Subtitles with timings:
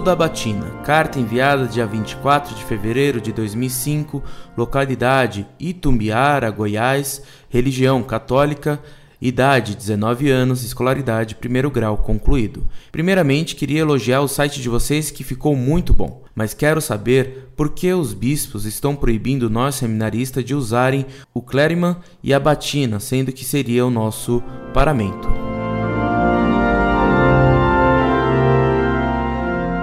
[0.00, 0.66] da batina.
[0.84, 4.22] Carta enviada dia 24 de fevereiro de 2005,
[4.56, 8.80] localidade Itumbiara, Goiás, religião católica,
[9.20, 12.66] idade 19 anos, escolaridade primeiro grau concluído.
[12.90, 17.70] Primeiramente, queria elogiar o site de vocês que ficou muito bom, mas quero saber por
[17.70, 23.32] que os bispos estão proibindo nós seminaristas de usarem o clériman e a batina, sendo
[23.32, 25.31] que seria o nosso paramento.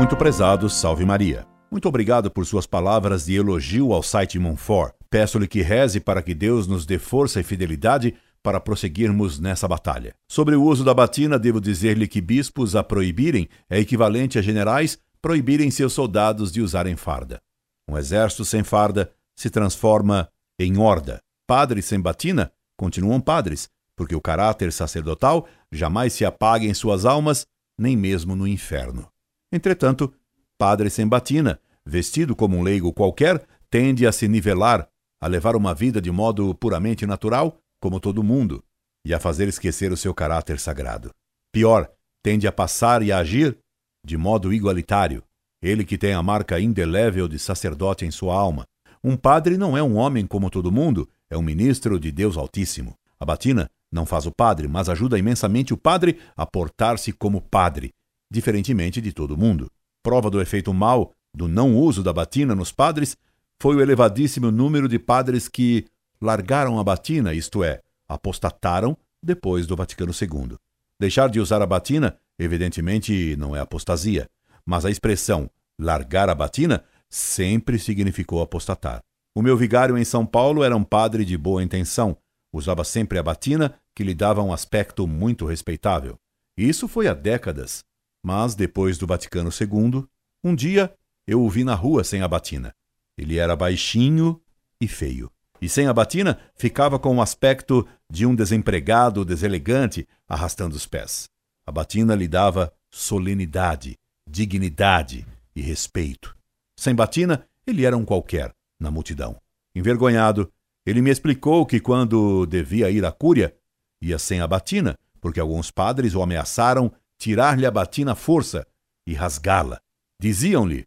[0.00, 1.46] Muito prezado, salve Maria.
[1.70, 4.94] Muito obrigado por suas palavras de elogio ao site Monfort.
[5.10, 10.14] Peço-lhe que reze para que Deus nos dê força e fidelidade para prosseguirmos nessa batalha.
[10.26, 14.98] Sobre o uso da batina, devo dizer-lhe que bispos a proibirem é equivalente a generais
[15.20, 17.38] proibirem seus soldados de usarem farda.
[17.86, 21.20] Um exército sem farda se transforma em horda.
[21.46, 27.46] Padres sem batina continuam padres, porque o caráter sacerdotal jamais se apaga em suas almas,
[27.78, 29.09] nem mesmo no inferno.
[29.52, 30.12] Entretanto,
[30.58, 34.88] padre sem batina, vestido como um leigo qualquer, tende a se nivelar,
[35.20, 38.62] a levar uma vida de modo puramente natural, como todo mundo,
[39.04, 41.10] e a fazer esquecer o seu caráter sagrado.
[41.52, 41.90] Pior,
[42.22, 43.58] tende a passar e a agir
[44.04, 45.22] de modo igualitário,
[45.62, 48.64] ele que tem a marca indelével de sacerdote em sua alma.
[49.04, 52.94] Um padre não é um homem como todo mundo, é um ministro de Deus Altíssimo.
[53.18, 57.92] A batina não faz o padre, mas ajuda imensamente o padre a portar-se como padre,
[58.30, 59.70] diferentemente de todo mundo.
[60.02, 63.16] Prova do efeito mau do não uso da batina nos padres
[63.60, 65.86] foi o elevadíssimo número de padres que
[66.20, 70.56] largaram a batina, isto é, apostataram depois do Vaticano II.
[70.98, 74.28] Deixar de usar a batina, evidentemente, não é apostasia,
[74.64, 79.02] mas a expressão largar a batina sempre significou apostatar.
[79.34, 82.16] O meu vigário em São Paulo era um padre de boa intenção,
[82.52, 86.18] usava sempre a batina, que lhe dava um aspecto muito respeitável.
[86.56, 87.84] Isso foi há décadas.
[88.22, 90.04] Mas depois do Vaticano II,
[90.44, 90.94] um dia
[91.26, 92.74] eu o vi na rua sem a batina.
[93.16, 94.40] Ele era baixinho
[94.80, 95.30] e feio.
[95.60, 101.28] E sem a batina ficava com o aspecto de um desempregado deselegante arrastando os pés.
[101.66, 103.96] A batina lhe dava solenidade,
[104.28, 106.34] dignidade e respeito.
[106.78, 109.36] Sem batina, ele era um qualquer na multidão.
[109.74, 110.50] Envergonhado,
[110.86, 113.54] ele me explicou que quando devia ir à cúria,
[114.00, 118.66] ia sem a batina, porque alguns padres o ameaçaram tirar-lhe a batina à força
[119.06, 119.78] e rasgá-la.
[120.20, 120.86] Diziam-lhe: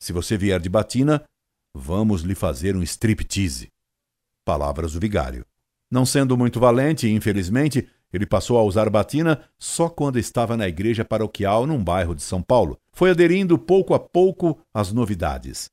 [0.00, 1.22] Se você vier de batina,
[1.76, 3.68] vamos lhe fazer um striptease.
[4.44, 5.44] Palavras do vigário.
[5.90, 11.04] Não sendo muito valente, infelizmente, ele passou a usar batina só quando estava na igreja
[11.04, 12.78] paroquial num bairro de São Paulo.
[12.92, 15.68] Foi aderindo pouco a pouco às novidades.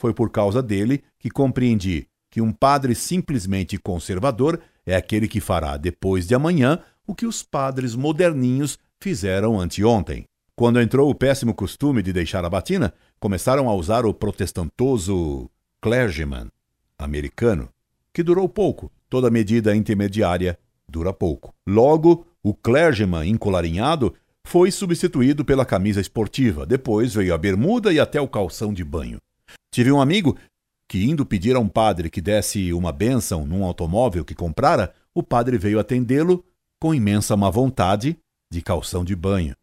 [0.00, 5.76] Foi por causa dele que compreendi que um padre simplesmente conservador é aquele que fará
[5.76, 10.24] depois de amanhã o que os padres moderninhos fizeram anteontem.
[10.54, 15.50] Quando entrou o péssimo costume de deixar a batina, começaram a usar o protestantoso
[15.82, 16.50] clergyman
[16.98, 17.68] americano,
[18.12, 18.90] que durou pouco.
[19.08, 20.58] Toda medida intermediária
[20.88, 21.54] dura pouco.
[21.66, 24.14] Logo, o clergyman encolarinhado
[24.46, 26.64] foi substituído pela camisa esportiva.
[26.64, 29.18] Depois veio a bermuda e até o calção de banho.
[29.70, 30.36] Tive um amigo
[30.88, 35.22] que, indo pedir a um padre que desse uma bênção num automóvel que comprara, o
[35.22, 36.44] padre veio atendê-lo
[36.80, 38.16] com imensa má vontade
[38.50, 39.54] de calção de banho.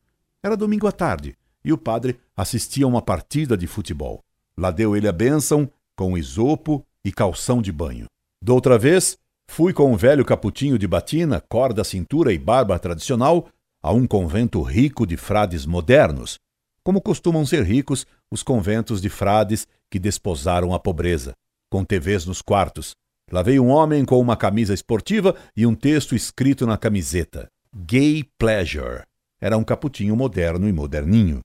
[0.44, 4.21] Era domingo à tarde e o padre assistia a uma partida de futebol.
[4.57, 8.05] Lá deu ele a bênção com isopo e calção de banho.
[8.41, 9.17] Doutra vez,
[9.49, 13.47] fui com um velho caputinho de batina, corda cintura e barba tradicional
[13.81, 16.39] a um convento rico de frades modernos,
[16.83, 21.33] como costumam ser ricos os conventos de frades que desposaram a pobreza,
[21.69, 22.95] com TVs nos quartos.
[23.31, 28.23] Lá veio um homem com uma camisa esportiva e um texto escrito na camiseta: Gay
[28.38, 29.03] Pleasure.
[29.41, 31.41] Era um caputinho moderno e moderninho.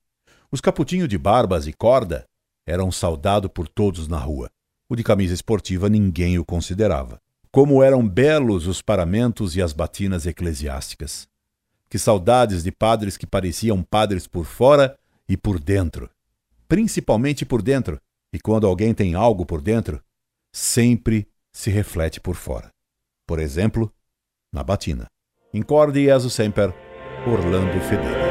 [0.53, 2.27] Os caputinhos de barbas e corda
[2.67, 4.51] eram saudado por todos na rua.
[4.91, 7.19] O de camisa esportiva ninguém o considerava.
[7.51, 11.27] Como eram belos os paramentos e as batinas eclesiásticas.
[11.89, 16.11] Que saudades de padres que pareciam padres por fora e por dentro.
[16.69, 17.99] Principalmente por dentro.
[18.35, 20.03] E quando alguém tem algo por dentro,
[20.53, 22.71] sempre se reflete por fora.
[23.27, 23.91] Por exemplo,
[24.53, 25.09] na batina.
[25.53, 26.75] Incorde Jesus Semper,
[27.27, 28.28] Orlando Fedeli.